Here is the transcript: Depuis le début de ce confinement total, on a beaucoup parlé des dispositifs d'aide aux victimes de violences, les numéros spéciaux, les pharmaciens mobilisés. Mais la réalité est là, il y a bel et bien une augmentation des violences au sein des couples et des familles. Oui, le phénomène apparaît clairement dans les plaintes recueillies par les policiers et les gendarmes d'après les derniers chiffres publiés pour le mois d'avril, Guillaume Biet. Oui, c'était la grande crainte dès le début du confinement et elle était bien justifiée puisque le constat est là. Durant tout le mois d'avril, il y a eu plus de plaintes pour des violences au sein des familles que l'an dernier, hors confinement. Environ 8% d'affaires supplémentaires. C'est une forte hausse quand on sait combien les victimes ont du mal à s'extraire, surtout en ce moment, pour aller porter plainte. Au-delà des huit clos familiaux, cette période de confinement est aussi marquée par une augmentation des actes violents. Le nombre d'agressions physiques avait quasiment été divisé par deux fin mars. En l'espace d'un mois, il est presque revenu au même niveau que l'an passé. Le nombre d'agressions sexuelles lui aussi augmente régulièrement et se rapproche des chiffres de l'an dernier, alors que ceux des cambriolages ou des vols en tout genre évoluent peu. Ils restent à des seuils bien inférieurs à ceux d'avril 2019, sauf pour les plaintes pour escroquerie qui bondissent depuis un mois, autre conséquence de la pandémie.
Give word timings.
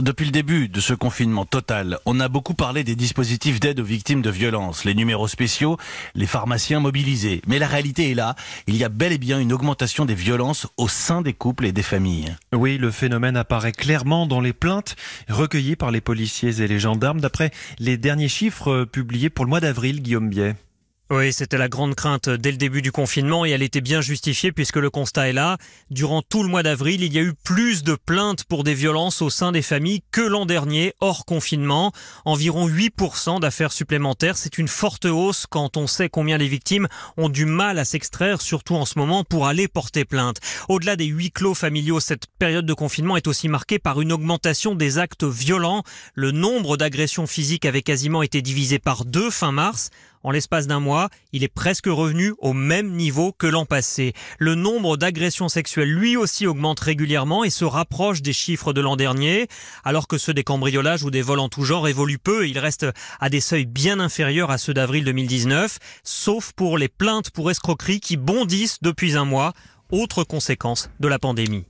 Depuis 0.00 0.26
le 0.26 0.30
début 0.30 0.68
de 0.68 0.80
ce 0.80 0.94
confinement 0.94 1.44
total, 1.44 1.98
on 2.06 2.20
a 2.20 2.28
beaucoup 2.28 2.54
parlé 2.54 2.84
des 2.84 2.94
dispositifs 2.94 3.58
d'aide 3.58 3.80
aux 3.80 3.84
victimes 3.84 4.22
de 4.22 4.30
violences, 4.30 4.84
les 4.84 4.94
numéros 4.94 5.26
spéciaux, 5.26 5.76
les 6.14 6.28
pharmaciens 6.28 6.78
mobilisés. 6.78 7.42
Mais 7.48 7.58
la 7.58 7.66
réalité 7.66 8.12
est 8.12 8.14
là, 8.14 8.36
il 8.68 8.76
y 8.76 8.84
a 8.84 8.88
bel 8.88 9.12
et 9.12 9.18
bien 9.18 9.40
une 9.40 9.52
augmentation 9.52 10.04
des 10.04 10.14
violences 10.14 10.68
au 10.76 10.86
sein 10.86 11.20
des 11.20 11.32
couples 11.32 11.66
et 11.66 11.72
des 11.72 11.82
familles. 11.82 12.36
Oui, 12.52 12.78
le 12.78 12.92
phénomène 12.92 13.36
apparaît 13.36 13.72
clairement 13.72 14.26
dans 14.26 14.40
les 14.40 14.52
plaintes 14.52 14.94
recueillies 15.28 15.74
par 15.74 15.90
les 15.90 16.00
policiers 16.00 16.60
et 16.60 16.68
les 16.68 16.78
gendarmes 16.78 17.20
d'après 17.20 17.50
les 17.80 17.96
derniers 17.96 18.28
chiffres 18.28 18.84
publiés 18.84 19.30
pour 19.30 19.46
le 19.46 19.48
mois 19.50 19.60
d'avril, 19.60 20.00
Guillaume 20.00 20.28
Biet. 20.28 20.54
Oui, 21.10 21.32
c'était 21.32 21.56
la 21.56 21.70
grande 21.70 21.94
crainte 21.94 22.28
dès 22.28 22.50
le 22.50 22.58
début 22.58 22.82
du 22.82 22.92
confinement 22.92 23.46
et 23.46 23.50
elle 23.50 23.62
était 23.62 23.80
bien 23.80 24.02
justifiée 24.02 24.52
puisque 24.52 24.76
le 24.76 24.90
constat 24.90 25.30
est 25.30 25.32
là. 25.32 25.56
Durant 25.90 26.20
tout 26.20 26.42
le 26.42 26.50
mois 26.50 26.62
d'avril, 26.62 27.02
il 27.02 27.14
y 27.14 27.18
a 27.18 27.22
eu 27.22 27.32
plus 27.32 27.82
de 27.82 27.94
plaintes 27.94 28.44
pour 28.44 28.62
des 28.62 28.74
violences 28.74 29.22
au 29.22 29.30
sein 29.30 29.50
des 29.50 29.62
familles 29.62 30.02
que 30.10 30.20
l'an 30.20 30.44
dernier, 30.44 30.92
hors 31.00 31.24
confinement. 31.24 31.92
Environ 32.26 32.68
8% 32.68 33.40
d'affaires 33.40 33.72
supplémentaires. 33.72 34.36
C'est 34.36 34.58
une 34.58 34.68
forte 34.68 35.06
hausse 35.06 35.46
quand 35.48 35.78
on 35.78 35.86
sait 35.86 36.10
combien 36.10 36.36
les 36.36 36.46
victimes 36.46 36.88
ont 37.16 37.30
du 37.30 37.46
mal 37.46 37.78
à 37.78 37.86
s'extraire, 37.86 38.42
surtout 38.42 38.74
en 38.74 38.84
ce 38.84 38.98
moment, 38.98 39.24
pour 39.24 39.46
aller 39.46 39.66
porter 39.66 40.04
plainte. 40.04 40.40
Au-delà 40.68 40.96
des 40.96 41.06
huit 41.06 41.30
clos 41.30 41.54
familiaux, 41.54 42.00
cette 42.00 42.26
période 42.38 42.66
de 42.66 42.74
confinement 42.74 43.16
est 43.16 43.28
aussi 43.28 43.48
marquée 43.48 43.78
par 43.78 44.02
une 44.02 44.12
augmentation 44.12 44.74
des 44.74 44.98
actes 44.98 45.24
violents. 45.24 45.84
Le 46.12 46.32
nombre 46.32 46.76
d'agressions 46.76 47.26
physiques 47.26 47.64
avait 47.64 47.80
quasiment 47.80 48.22
été 48.22 48.42
divisé 48.42 48.78
par 48.78 49.06
deux 49.06 49.30
fin 49.30 49.52
mars. 49.52 49.88
En 50.22 50.30
l'espace 50.30 50.66
d'un 50.66 50.80
mois, 50.80 51.08
il 51.32 51.44
est 51.44 51.52
presque 51.52 51.86
revenu 51.86 52.34
au 52.38 52.52
même 52.52 52.92
niveau 52.92 53.32
que 53.32 53.46
l'an 53.46 53.66
passé. 53.66 54.12
Le 54.38 54.54
nombre 54.54 54.96
d'agressions 54.96 55.48
sexuelles 55.48 55.92
lui 55.92 56.16
aussi 56.16 56.46
augmente 56.46 56.80
régulièrement 56.80 57.44
et 57.44 57.50
se 57.50 57.64
rapproche 57.64 58.22
des 58.22 58.32
chiffres 58.32 58.72
de 58.72 58.80
l'an 58.80 58.96
dernier, 58.96 59.48
alors 59.84 60.08
que 60.08 60.18
ceux 60.18 60.34
des 60.34 60.44
cambriolages 60.44 61.04
ou 61.04 61.10
des 61.10 61.22
vols 61.22 61.38
en 61.38 61.48
tout 61.48 61.64
genre 61.64 61.88
évoluent 61.88 62.18
peu. 62.18 62.48
Ils 62.48 62.58
restent 62.58 62.86
à 63.20 63.28
des 63.28 63.40
seuils 63.40 63.66
bien 63.66 64.00
inférieurs 64.00 64.50
à 64.50 64.58
ceux 64.58 64.74
d'avril 64.74 65.04
2019, 65.04 65.78
sauf 66.02 66.52
pour 66.52 66.78
les 66.78 66.88
plaintes 66.88 67.30
pour 67.30 67.50
escroquerie 67.50 68.00
qui 68.00 68.16
bondissent 68.16 68.82
depuis 68.82 69.16
un 69.16 69.24
mois, 69.24 69.52
autre 69.90 70.24
conséquence 70.24 70.90
de 71.00 71.08
la 71.08 71.18
pandémie. 71.18 71.64